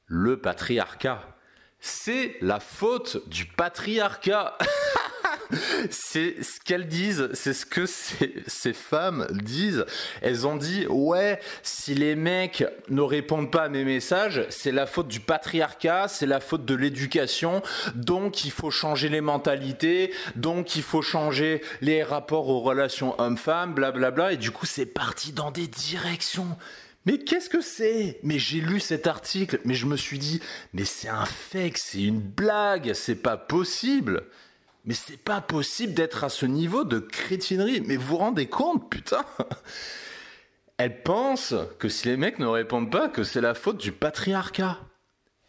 le 0.06 0.40
patriarcat. 0.40 1.22
C'est 1.82 2.38
la 2.40 2.62
faute 2.62 3.28
du 3.28 3.46
patriarcat. 3.46 4.58
c'est 5.90 6.44
ce 6.44 6.60
qu'elles 6.60 6.88
disent, 6.88 7.30
c'est 7.34 7.54
ce 7.54 7.66
que 7.66 7.86
ces, 7.86 8.74
femmes 8.74 9.28
disent. 9.32 9.86
Elles 10.22 10.48
ont 10.48 10.56
dit, 10.56 10.86
ouais, 10.88 11.40
si 11.62 11.94
les 11.96 12.16
mecs 12.16 12.66
ne 12.90 13.02
répondent 13.02 13.52
pas 13.52 13.64
à 13.64 13.70
mes 13.70 13.84
messages, 13.84 14.46
c'est 14.50 14.72
la 14.72 14.86
faute 14.86 15.08
du 15.08 15.20
patriarcat, 15.20 16.08
c'est 16.08 16.26
la 16.26 16.40
faute 16.40 16.66
de 16.66 16.76
l'éducation, 16.76 17.62
donc 17.96 18.46
il 18.46 18.52
faut 18.52 18.72
changer 18.72 19.10
les 19.10 19.22
mentalités, 19.22 20.14
donc 20.36 20.76
il 20.76 20.84
faut 20.84 21.02
changer 21.02 21.62
les 21.82 22.04
rapports 22.04 22.50
aux 22.50 22.62
relations 22.62 23.20
hommes-femmes, 23.20 23.74
blablabla, 23.74 24.34
et 24.34 24.38
du 24.38 24.52
coup 24.52 24.66
c'est 24.66 24.86
parti 24.86 25.32
dans 25.32 25.52
des 25.52 25.68
directions 25.68 26.58
Mais 27.06 27.18
qu'est-ce 27.18 27.50
que 27.50 27.62
c'est? 27.62 28.20
Mais 28.24 28.40
j'ai 28.40 28.62
lu 28.62 28.80
cet 28.80 29.08
article, 29.08 29.60
mais 29.66 29.74
je 29.74 29.86
me 29.86 29.98
suis 29.98 30.20
dit, 30.20 30.40
mais 30.74 30.86
c'est 30.86 31.10
un 31.10 31.26
fake, 31.26 31.78
c'est 31.78 32.04
une 32.04 32.22
blague, 32.22 32.94
c'est 32.94 33.16
pas 33.16 33.38
possible. 33.38 34.24
Mais 34.86 34.94
c'est 34.94 35.18
pas 35.18 35.42
possible 35.42 35.94
d'être 35.94 36.24
à 36.24 36.30
ce 36.30 36.46
niveau 36.46 36.84
de 36.84 37.00
crétinerie. 37.00 37.82
Mais 37.82 37.96
vous 37.96 38.08
vous 38.08 38.18
rendez 38.18 38.48
compte, 38.48 38.90
putain? 38.90 39.24
Elle 40.78 41.04
pense 41.04 41.54
que 41.80 41.88
si 41.88 42.08
les 42.08 42.18
mecs 42.18 42.40
ne 42.40 42.48
répondent 42.48 42.92
pas, 42.92 43.08
que 43.08 43.24
c'est 43.24 43.42
la 43.42 43.54
faute 43.54 43.78
du 43.78 43.92
patriarcat. 43.92 44.80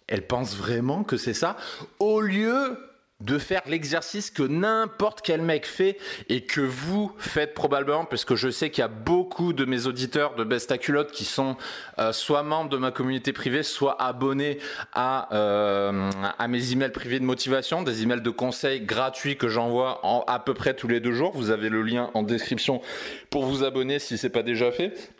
Elle 0.07 0.27
pense 0.27 0.55
vraiment 0.55 1.03
que 1.03 1.17
c'est 1.17 1.35
ça, 1.35 1.57
au 1.99 2.21
lieu 2.21 2.79
de 3.25 3.39
faire 3.39 3.63
l'exercice 3.67 4.31
que 4.31 4.43
n'importe 4.43 5.23
quel 5.23 5.41
mec 5.41 5.67
fait 5.67 5.99
et 6.29 6.43
que 6.43 6.61
vous 6.61 7.13
faites 7.19 7.55
probablement 7.55 8.05
parce 8.05 8.25
que 8.25 8.37
je 8.37 8.51
sais 8.51 8.71
qu'il 8.71 8.83
y 8.83 8.85
a 8.85 8.89
beaucoup 8.89 9.53
de 9.53 9.65
mes 9.65 9.87
auditeurs 9.87 10.35
de 10.35 10.45
Besta 10.45 10.79
Culotte 10.79 11.11
qui 11.11 11.25
sont 11.25 11.57
euh, 11.99 12.13
soit 12.13 12.43
membres 12.43 12.71
de 12.71 12.77
ma 12.77 12.91
communauté 12.91 13.33
privée 13.33 13.63
soit 13.63 14.01
abonnés 14.01 14.59
à 14.93 15.35
euh, 15.35 16.11
à 16.39 16.49
mes 16.49 16.73
emails 16.73 16.93
privés 16.93 17.19
de 17.19 17.25
motivation 17.25 17.83
des 17.83 18.03
emails 18.03 18.21
de 18.21 18.31
conseils 18.31 18.81
gratuits 18.81 19.37
que 19.37 19.49
j'envoie 19.49 20.01
à 20.27 20.39
peu 20.39 20.55
près 20.55 20.75
tous 20.75 20.89
les 20.89 21.01
deux 21.01 21.13
jours. 21.13 21.33
Vous 21.35 21.51
avez 21.51 21.69
le 21.69 21.83
lien 21.83 22.11
en 22.15 22.23
description 22.23 22.83
pour 23.31 23.47
vous 23.47 23.65
abonner 23.65 23.99
si 23.99 24.19
c'est 24.19 24.31
pas 24.31 24.43
déjà 24.43 24.71
fait. 24.71 25.13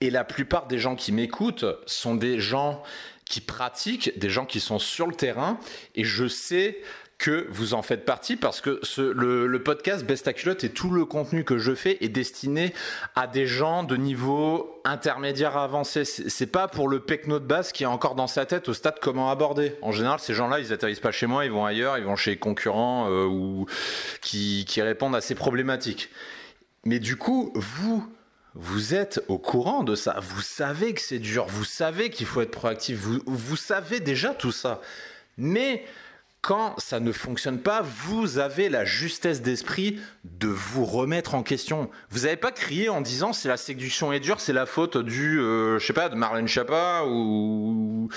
Et 0.00 0.10
la 0.10 0.24
plupart 0.24 0.66
des 0.66 0.78
gens 0.78 0.94
qui 0.94 1.12
m'écoutent 1.12 1.64
sont 1.86 2.14
des 2.14 2.38
gens 2.38 2.82
qui 3.24 3.40
pratiquent, 3.40 4.18
des 4.18 4.30
gens 4.30 4.44
qui 4.44 4.60
sont 4.60 4.78
sur 4.78 5.06
le 5.06 5.14
terrain. 5.14 5.58
Et 5.94 6.04
je 6.04 6.28
sais 6.28 6.78
que 7.18 7.46
vous 7.50 7.72
en 7.72 7.80
faites 7.80 8.04
partie 8.04 8.36
parce 8.36 8.60
que 8.60 8.80
le, 8.98 9.46
le, 9.46 9.62
podcast 9.62 10.04
Best 10.04 10.32
Culotte 10.34 10.64
et 10.64 10.68
tout 10.68 10.90
le 10.90 11.06
contenu 11.06 11.44
que 11.44 11.56
je 11.56 11.74
fais 11.74 11.96
est 12.04 12.10
destiné 12.10 12.74
à 13.14 13.26
des 13.26 13.46
gens 13.46 13.84
de 13.84 13.96
niveau 13.96 14.80
intermédiaire 14.84 15.56
avancé. 15.56 16.04
C'est 16.04 16.46
pas 16.46 16.68
pour 16.68 16.88
le 16.88 17.00
pecno 17.00 17.38
de 17.38 17.46
base 17.46 17.72
qui 17.72 17.84
est 17.84 17.86
encore 17.86 18.16
dans 18.16 18.26
sa 18.26 18.44
tête 18.44 18.68
au 18.68 18.74
stade 18.74 18.98
comment 19.00 19.30
aborder. 19.30 19.76
En 19.80 19.92
général, 19.92 20.20
ces 20.20 20.34
gens-là, 20.34 20.60
ils 20.60 20.72
atterrissent 20.72 21.00
pas 21.00 21.10
chez 21.10 21.26
moi, 21.26 21.46
ils 21.46 21.50
vont 21.50 21.64
ailleurs, 21.64 21.96
ils 21.96 22.04
vont 22.04 22.16
chez 22.16 22.32
les 22.32 22.38
concurrents 22.38 23.08
euh, 23.10 23.24
ou 23.24 23.66
qui, 24.20 24.66
répondent 24.76 25.16
à 25.16 25.22
ces 25.22 25.34
problématiques. 25.34 26.10
Mais 26.84 26.98
du 26.98 27.16
coup, 27.16 27.50
vous, 27.54 28.06
vous 28.54 28.94
êtes 28.94 29.24
au 29.28 29.38
courant 29.38 29.84
de 29.84 29.94
ça. 29.94 30.18
Vous 30.20 30.42
savez 30.42 30.92
que 30.92 31.00
c'est 31.00 31.18
dur. 31.18 31.46
Vous 31.48 31.64
savez 31.64 32.10
qu'il 32.10 32.26
faut 32.26 32.42
être 32.42 32.50
proactif. 32.50 32.98
Vous 32.98 33.56
savez 33.56 34.00
déjà 34.00 34.34
tout 34.34 34.52
ça. 34.52 34.82
Mais 35.38 35.84
quand 36.46 36.78
ça 36.78 37.00
ne 37.00 37.10
fonctionne 37.10 37.58
pas, 37.58 37.82
vous 37.82 38.38
avez 38.38 38.68
la 38.68 38.84
justesse 38.84 39.42
d'esprit 39.42 39.98
de 40.22 40.46
vous 40.46 40.84
remettre 40.84 41.34
en 41.34 41.42
question. 41.42 41.90
Vous 42.10 42.20
n'avez 42.20 42.36
pas 42.36 42.52
crié 42.52 42.88
en 42.88 43.00
disant 43.00 43.32
c'est 43.32 43.48
la 43.48 43.56
séduction 43.56 44.12
est 44.12 44.20
dure, 44.20 44.38
c'est 44.38 44.52
la 44.52 44.64
faute 44.64 44.96
du, 44.96 45.40
euh, 45.40 45.80
je 45.80 45.84
sais 45.84 45.92
pas, 45.92 46.08
de 46.08 46.14
Marlène 46.14 46.46
Chapa 46.46 47.02
ou 47.04 48.08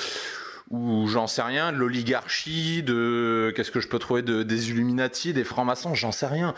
ou 0.70 1.08
j'en 1.08 1.26
sais 1.26 1.42
rien, 1.42 1.72
de 1.72 1.78
l'oligarchie, 1.78 2.84
de 2.84 3.52
qu'est-ce 3.56 3.72
que 3.72 3.80
je 3.80 3.88
peux 3.88 3.98
trouver 3.98 4.22
de, 4.22 4.44
des 4.44 4.70
Illuminati, 4.70 5.34
des 5.34 5.44
francs-maçons, 5.44 5.96
j'en 5.96 6.12
sais 6.12 6.28
rien 6.28 6.54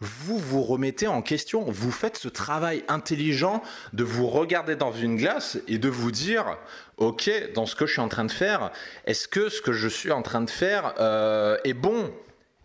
vous 0.00 0.38
vous 0.38 0.62
remettez 0.62 1.08
en 1.08 1.22
question. 1.22 1.64
Vous 1.64 1.90
faites 1.90 2.16
ce 2.16 2.28
travail 2.28 2.84
intelligent 2.88 3.62
de 3.92 4.04
vous 4.04 4.28
regarder 4.28 4.76
dans 4.76 4.92
une 4.92 5.16
glace 5.16 5.58
et 5.66 5.78
de 5.78 5.88
vous 5.88 6.12
dire, 6.12 6.56
ok, 6.98 7.30
dans 7.54 7.66
ce 7.66 7.74
que 7.74 7.86
je 7.86 7.92
suis 7.92 8.00
en 8.00 8.08
train 8.08 8.24
de 8.24 8.32
faire, 8.32 8.70
est-ce 9.06 9.26
que 9.26 9.48
ce 9.48 9.60
que 9.60 9.72
je 9.72 9.88
suis 9.88 10.12
en 10.12 10.22
train 10.22 10.42
de 10.42 10.50
faire 10.50 10.94
euh, 11.00 11.56
est 11.64 11.74
bon? 11.74 12.12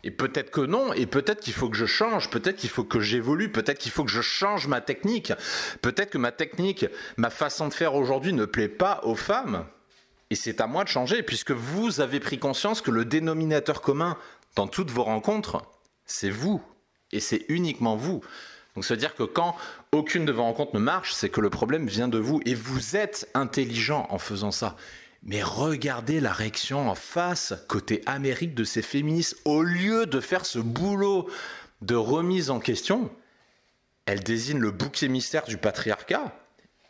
Et 0.03 0.11
peut-être 0.11 0.51
que 0.51 0.61
non, 0.61 0.91
et 0.93 1.05
peut-être 1.05 1.39
qu'il 1.39 1.53
faut 1.53 1.69
que 1.69 1.77
je 1.77 1.85
change, 1.85 2.29
peut-être 2.29 2.57
qu'il 2.57 2.69
faut 2.69 2.83
que 2.83 2.99
j'évolue, 2.99 3.49
peut-être 3.49 3.79
qu'il 3.79 3.91
faut 3.91 4.03
que 4.03 4.11
je 4.11 4.21
change 4.21 4.67
ma 4.67 4.81
technique, 4.81 5.31
peut-être 5.81 6.09
que 6.09 6.17
ma 6.17 6.33
technique, 6.33 6.85
ma 7.15 7.29
façon 7.29 7.69
de 7.69 7.73
faire 7.73 7.95
aujourd'hui 7.95 8.33
ne 8.33 8.45
plaît 8.45 8.67
pas 8.67 8.99
aux 9.03 9.15
femmes. 9.15 9.65
Et 10.29 10.35
c'est 10.35 10.59
à 10.59 10.67
moi 10.67 10.83
de 10.83 10.89
changer, 10.89 11.23
puisque 11.23 11.51
vous 11.51 12.01
avez 12.01 12.19
pris 12.19 12.37
conscience 12.37 12.81
que 12.81 12.91
le 12.91 13.05
dénominateur 13.05 13.81
commun 13.81 14.17
dans 14.55 14.67
toutes 14.67 14.91
vos 14.91 15.03
rencontres, 15.03 15.61
c'est 16.05 16.29
vous 16.29 16.61
et 17.13 17.19
c'est 17.19 17.45
uniquement 17.49 17.95
vous. 17.95 18.21
Donc, 18.75 18.85
veut 18.85 18.97
dire 18.97 19.15
que 19.15 19.23
quand 19.23 19.55
aucune 19.91 20.25
de 20.25 20.31
vos 20.31 20.43
rencontres 20.43 20.75
ne 20.75 20.79
marche, 20.79 21.13
c'est 21.13 21.29
que 21.29 21.41
le 21.41 21.49
problème 21.49 21.87
vient 21.87 22.07
de 22.07 22.17
vous 22.17 22.41
et 22.45 22.55
vous 22.55 22.95
êtes 22.95 23.29
intelligent 23.33 24.07
en 24.09 24.17
faisant 24.17 24.51
ça. 24.51 24.75
Mais 25.21 25.43
regardez 25.43 26.19
la 26.19 26.33
réaction 26.33 26.89
en 26.89 26.95
face 26.95 27.53
côté 27.67 28.01
Amérique 28.05 28.55
de 28.55 28.63
ces 28.63 28.81
féministes. 28.81 29.37
Au 29.45 29.61
lieu 29.61 30.05
de 30.05 30.19
faire 30.19 30.45
ce 30.45 30.59
boulot 30.59 31.29
de 31.81 31.95
remise 31.95 32.49
en 32.49 32.59
question, 32.59 33.09
elles 34.05 34.23
désignent 34.23 34.59
le 34.59 34.71
bouc 34.71 35.03
émissaire 35.03 35.45
du 35.45 35.57
patriarcat 35.57 36.33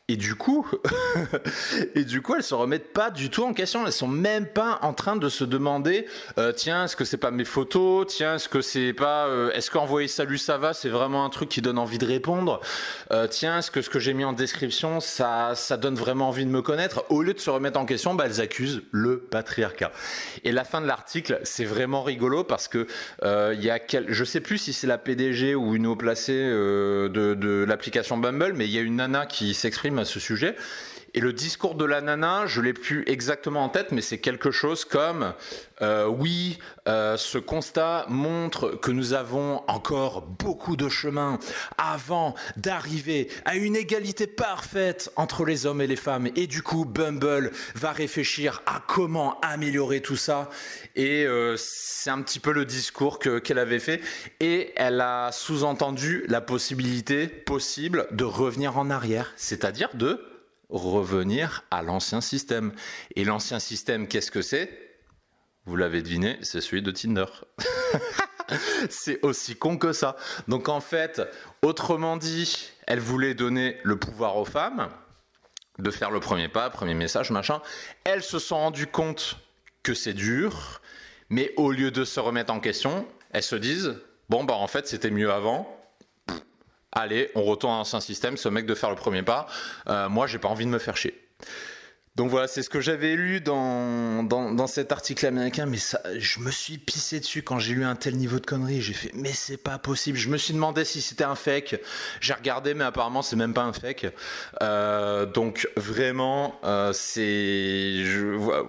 et 0.09 0.17
du 0.17 0.35
coup, 0.35 0.69
et 1.95 2.03
du 2.03 2.21
coup, 2.21 2.35
elles 2.35 2.43
se 2.43 2.53
remettent 2.53 2.91
pas 2.91 3.09
du 3.09 3.29
tout 3.29 3.43
en 3.43 3.53
question. 3.53 3.85
Elles 3.85 3.93
sont 3.93 4.09
même 4.09 4.45
pas 4.45 4.79
en 4.81 4.91
train 4.93 5.15
de 5.15 5.29
se 5.29 5.45
demander, 5.45 6.07
euh, 6.37 6.51
tiens, 6.51 6.83
est-ce 6.83 6.97
que 6.97 7.05
c'est 7.05 7.15
pas 7.15 7.31
mes 7.31 7.45
photos? 7.45 8.07
Tiens, 8.07 8.35
est-ce 8.35 8.49
que 8.49 8.59
c'est 8.59 8.91
pas, 8.91 9.27
euh, 9.27 9.53
est-ce 9.53 9.71
qu'envoyer 9.71 10.09
salut 10.09 10.37
ça 10.37 10.57
va, 10.57 10.73
c'est 10.73 10.89
vraiment 10.89 11.23
un 11.23 11.29
truc 11.29 11.47
qui 11.47 11.61
donne 11.61 11.77
envie 11.77 11.99
de 11.99 12.05
répondre? 12.05 12.59
Euh, 13.11 13.27
Tiens, 13.27 13.59
est-ce 13.59 13.71
que 13.71 13.81
ce 13.81 13.89
que 13.89 13.99
j'ai 13.99 14.13
mis 14.13 14.25
en 14.25 14.33
description, 14.33 14.99
ça, 14.99 15.53
ça 15.55 15.77
donne 15.77 15.95
vraiment 15.95 16.27
envie 16.27 16.43
de 16.43 16.51
me 16.51 16.61
connaître? 16.61 17.05
Au 17.07 17.21
lieu 17.23 17.33
de 17.33 17.39
se 17.39 17.49
remettre 17.49 17.79
en 17.79 17.85
question, 17.85 18.13
bah, 18.13 18.25
elles 18.25 18.41
accusent 18.41 18.81
le 18.91 19.19
patriarcat. 19.19 19.93
Et 20.43 20.51
la 20.51 20.65
fin 20.65 20.81
de 20.81 20.85
l'article, 20.85 21.39
c'est 21.43 21.63
vraiment 21.63 22.03
rigolo 22.03 22.43
parce 22.43 22.67
que 22.67 22.87
il 23.23 23.63
y 23.63 23.69
a 23.69 23.79
je 24.09 24.23
sais 24.25 24.41
plus 24.41 24.57
si 24.57 24.73
c'est 24.73 24.87
la 24.87 24.97
PDG 24.97 25.55
ou 25.55 25.75
une 25.75 25.87
haut 25.87 25.95
placée 25.95 26.33
de 26.33 27.65
l'application 27.65 28.17
Bumble, 28.17 28.51
mais 28.53 28.65
il 28.65 28.71
y 28.71 28.77
a 28.77 28.81
une 28.81 28.97
nana 28.97 29.25
qui 29.25 29.53
s'exprime 29.53 29.93
à 30.03 30.05
ce 30.05 30.19
sujet. 30.19 30.55
Et 31.15 31.19
le 31.19 31.31
discours 31.31 31.75
de 31.75 31.85
la 31.85 32.01
nana, 32.01 32.47
je 32.47 32.59
l'ai 32.59 32.73
plus 32.73 33.03
exactement 33.05 33.63
en 33.63 33.69
tête, 33.69 33.91
mais 33.91 34.01
c'est 34.01 34.17
quelque 34.17 34.49
chose 34.49 34.83
comme 34.83 35.33
euh, 35.83 36.07
oui, 36.07 36.57
euh, 36.87 37.17
ce 37.17 37.37
constat 37.37 38.05
montre 38.09 38.71
que 38.71 38.89
nous 38.89 39.13
avons 39.13 39.63
encore 39.67 40.21
beaucoup 40.21 40.75
de 40.75 40.89
chemin 40.89 41.37
avant 41.77 42.33
d'arriver 42.57 43.29
à 43.45 43.55
une 43.57 43.75
égalité 43.75 44.25
parfaite 44.25 45.11
entre 45.15 45.45
les 45.45 45.65
hommes 45.67 45.81
et 45.81 45.87
les 45.87 45.95
femmes. 45.95 46.29
Et 46.35 46.47
du 46.47 46.63
coup, 46.63 46.85
Bumble 46.85 47.51
va 47.75 47.91
réfléchir 47.91 48.63
à 48.65 48.81
comment 48.87 49.39
améliorer 49.41 50.01
tout 50.01 50.15
ça. 50.15 50.49
Et 50.95 51.25
euh, 51.25 51.55
c'est 51.57 52.09
un 52.09 52.21
petit 52.23 52.39
peu 52.39 52.53
le 52.53 52.65
discours 52.65 53.19
qu'elle 53.19 53.59
avait 53.59 53.79
fait. 53.79 54.01
Et 54.39 54.73
elle 54.77 54.99
a 54.99 55.31
sous-entendu 55.31 56.25
la 56.27 56.41
possibilité 56.41 57.27
possible 57.27 58.07
de 58.11 58.23
revenir 58.23 58.77
en 58.79 58.89
arrière, 58.89 59.33
c'est-à-dire 59.35 59.89
de 59.93 60.32
revenir 60.73 61.63
à 61.71 61.81
l'ancien 61.81 62.21
système. 62.21 62.73
Et 63.15 63.23
l'ancien 63.23 63.59
système, 63.59 64.07
qu'est-ce 64.07 64.31
que 64.31 64.41
c'est? 64.41 64.69
Vous 65.65 65.75
l'avez 65.77 66.01
deviné, 66.01 66.37
c'est 66.41 66.59
celui 66.59 66.81
de 66.81 66.91
Tinder. 66.91 67.25
c'est 68.89 69.23
aussi 69.23 69.55
con 69.55 69.77
que 69.77 69.93
ça. 69.93 70.17
Donc 70.47 70.67
en 70.67 70.81
fait, 70.81 71.21
autrement 71.61 72.17
dit, 72.17 72.71
elle 72.85 72.99
voulait 72.99 73.33
donner 73.33 73.77
le 73.83 73.95
pouvoir 73.97 74.35
aux 74.37 74.45
femmes 74.45 74.89
de 75.79 75.89
faire 75.89 76.11
le 76.11 76.19
premier 76.19 76.49
pas, 76.49 76.69
premier 76.69 76.93
message, 76.93 77.31
machin. 77.31 77.61
Elles 78.03 78.23
se 78.23 78.39
sont 78.39 78.57
rendues 78.57 78.87
compte 78.87 79.37
que 79.81 79.93
c'est 79.93 80.13
dur, 80.13 80.81
mais 81.29 81.53
au 81.57 81.71
lieu 81.71 81.91
de 81.91 82.03
se 82.03 82.19
remettre 82.19 82.53
en 82.53 82.59
question, 82.59 83.07
elles 83.31 83.43
se 83.43 83.55
disent 83.55 83.95
bon 84.29 84.43
bah 84.43 84.55
en 84.55 84.67
fait 84.67 84.87
c'était 84.87 85.11
mieux 85.11 85.31
avant, 85.31 85.72
allez, 86.93 87.29
on 87.35 87.43
retourne 87.43 87.73
à 87.73 87.77
l'ancien 87.77 87.99
système, 87.99 88.37
ce 88.37 88.49
mec 88.49 88.65
de 88.65 88.75
faire 88.75 88.89
le 88.89 88.95
premier 88.95 89.23
pas, 89.23 89.47
euh, 89.87 90.09
moi 90.09 90.27
j'ai 90.27 90.39
pas 90.39 90.47
envie 90.47 90.65
de 90.65 90.69
me 90.69 90.79
faire 90.79 90.97
chier. 90.97 91.19
Donc 92.15 92.29
voilà, 92.29 92.47
c'est 92.47 92.61
ce 92.61 92.69
que 92.69 92.79
j'avais 92.79 93.15
lu 93.15 93.41
dans, 93.41 94.21
dans, 94.21 94.67
cet 94.67 94.91
article 94.91 95.25
américain, 95.25 95.65
mais 95.65 95.79
ça, 95.79 95.99
je 96.15 96.39
me 96.41 96.51
suis 96.51 96.77
pissé 96.77 97.19
dessus 97.19 97.41
quand 97.41 97.57
j'ai 97.57 97.73
lu 97.73 97.83
un 97.83 97.95
tel 97.95 98.17
niveau 98.17 98.39
de 98.39 98.45
conneries. 98.45 98.83
J'ai 98.83 98.93
fait, 98.93 99.09
mais 99.15 99.33
c'est 99.33 99.57
pas 99.57 99.79
possible. 99.79 100.15
Je 100.15 100.29
me 100.29 100.37
suis 100.37 100.53
demandé 100.53 100.85
si 100.85 101.01
c'était 101.01 101.23
un 101.23 101.33
fake. 101.33 101.81
J'ai 102.21 102.33
regardé, 102.33 102.75
mais 102.75 102.83
apparemment 102.83 103.23
c'est 103.23 103.35
même 103.35 103.55
pas 103.55 103.63
un 103.63 103.73
fake. 103.73 104.13
Euh, 104.61 105.25
donc 105.25 105.67
vraiment, 105.75 106.59
euh, 106.63 106.93
c'est, 106.93 108.03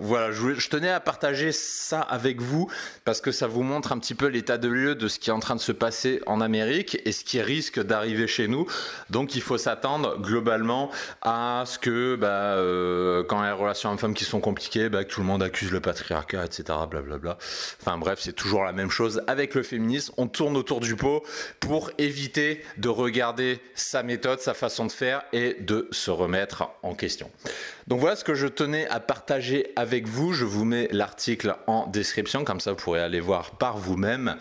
voilà, 0.01 0.33
je, 0.33 0.69
tenais 0.71 0.89
à 0.89 1.01
partager 1.01 1.53
ça 1.53 2.01
avec 2.01 2.41
vous 2.41 2.71
parce 3.05 3.21
que 3.21 3.31
ça 3.31 3.47
vous 3.47 3.63
montre 3.63 3.93
un 3.93 3.99
petit 3.99 4.15
peu 4.15 4.27
l'état 4.27 4.57
de 4.57 4.69
lieu 4.69 4.95
de 4.95 5.07
ce 5.07 5.19
qui 5.19 5.29
est 5.29 5.35
en 5.35 5.41
train 5.41 5.55
de 5.55 5.61
se 5.61 5.73
passer 5.73 6.23
en 6.25 6.41
Amérique 6.41 6.99
et 7.05 7.13
ce 7.13 7.25
qui 7.25 7.43
risque 7.43 7.79
d'arriver 7.79 8.27
chez 8.27 8.49
nous. 8.49 8.67
Donc 9.11 9.35
il 9.35 9.43
faut 9.43 9.59
s'attendre 9.59 10.19
globalement 10.19 10.91
à 11.21 11.65
ce 11.67 11.79
que, 11.79 12.17
bah, 12.17 12.55
euh, 12.57 13.23
des 13.43 13.51
relations 13.51 13.91
hommes-femmes 13.91 14.15
qui 14.15 14.25
sont 14.25 14.41
compliquées, 14.41 14.89
bah, 14.89 15.05
tout 15.05 15.21
le 15.21 15.27
monde 15.27 15.43
accuse 15.43 15.71
le 15.71 15.81
patriarcat, 15.81 16.45
etc. 16.45 16.65
Blablabla. 16.89 17.39
Enfin 17.81 17.99
bref, 17.99 18.21
c'est 18.23 18.33
toujours 18.33 18.65
la 18.65 18.73
même 18.73 18.91
chose 18.91 19.23
avec 19.27 19.55
le 19.55 19.63
féminisme. 19.63 20.13
On 20.17 20.27
tourne 20.27 20.57
autour 20.57 20.81
du 20.81 20.97
pot 20.97 21.23
pour 21.61 21.91
éviter 21.99 22.63
de 22.77 22.89
regarder 22.89 23.61
sa 23.75 24.03
méthode, 24.03 24.41
sa 24.41 24.55
façon 24.55 24.87
de 24.87 24.93
faire 24.93 25.23
et 25.33 25.55
de 25.61 25.89
se 25.91 26.11
remettre 26.11 26.71
en 26.83 26.95
question. 26.95 27.31
Donc 27.87 28.01
voilà 28.01 28.17
ce 28.17 28.25
que 28.25 28.35
je 28.35 28.47
tenais 28.47 28.87
à 28.89 29.01
partager 29.01 29.73
avec 29.77 30.07
vous. 30.07 30.33
Je 30.33 30.45
vous 30.45 30.65
mets 30.65 30.89
l'article 30.91 31.57
en 31.67 31.87
description, 31.87 32.45
comme 32.45 32.61
ça 32.61 32.73
vous 32.73 32.79
pourrez 32.79 33.01
aller 33.01 33.21
voir 33.21 33.53
par 33.53 33.79
vous-même. 33.79 34.37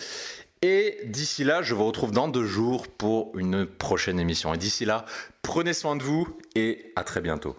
Et 0.62 1.00
d'ici 1.04 1.44
là, 1.44 1.62
je 1.62 1.76
vous 1.76 1.86
retrouve 1.86 2.12
dans 2.12 2.30
deux 2.30 2.46
jours 2.46 2.88
pour 2.88 3.38
une 3.38 3.66
prochaine 3.66 4.18
émission. 4.18 4.54
Et 4.54 4.58
d'ici 4.58 4.86
là, 4.86 5.04
prenez 5.42 5.74
soin 5.74 5.98
de 5.98 6.04
vous 6.04 6.38
et 6.56 6.94
à 6.96 7.04
très 7.04 7.20
bientôt. 7.20 7.58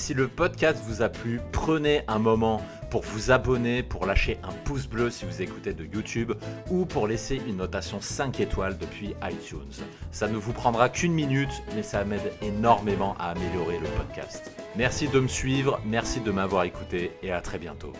Si 0.00 0.14
le 0.14 0.28
podcast 0.28 0.82
vous 0.86 1.02
a 1.02 1.10
plu, 1.10 1.42
prenez 1.52 2.04
un 2.08 2.18
moment 2.18 2.62
pour 2.90 3.02
vous 3.02 3.30
abonner, 3.30 3.82
pour 3.82 4.06
lâcher 4.06 4.38
un 4.42 4.52
pouce 4.64 4.86
bleu 4.86 5.10
si 5.10 5.26
vous 5.26 5.42
écoutez 5.42 5.74
de 5.74 5.84
YouTube 5.84 6.32
ou 6.70 6.86
pour 6.86 7.06
laisser 7.06 7.38
une 7.46 7.58
notation 7.58 8.00
5 8.00 8.40
étoiles 8.40 8.78
depuis 8.78 9.14
iTunes. 9.30 9.84
Ça 10.10 10.26
ne 10.26 10.38
vous 10.38 10.54
prendra 10.54 10.88
qu'une 10.88 11.12
minute, 11.12 11.62
mais 11.76 11.82
ça 11.82 12.02
m'aide 12.04 12.32
énormément 12.40 13.14
à 13.20 13.32
améliorer 13.32 13.78
le 13.78 13.88
podcast. 13.88 14.50
Merci 14.74 15.06
de 15.06 15.20
me 15.20 15.28
suivre, 15.28 15.78
merci 15.84 16.20
de 16.20 16.30
m'avoir 16.30 16.64
écouté 16.64 17.12
et 17.22 17.30
à 17.30 17.42
très 17.42 17.58
bientôt. 17.58 17.92